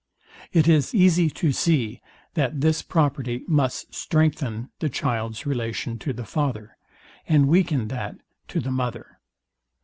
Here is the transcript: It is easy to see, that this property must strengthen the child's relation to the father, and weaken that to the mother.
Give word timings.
It 0.51 0.67
is 0.67 0.95
easy 0.95 1.29
to 1.29 1.51
see, 1.51 2.01
that 2.33 2.61
this 2.61 2.81
property 2.81 3.43
must 3.47 3.93
strengthen 3.93 4.71
the 4.79 4.89
child's 4.89 5.45
relation 5.45 5.99
to 5.99 6.11
the 6.11 6.25
father, 6.25 6.75
and 7.27 7.47
weaken 7.47 7.87
that 7.89 8.15
to 8.47 8.59
the 8.59 8.71
mother. 8.71 9.19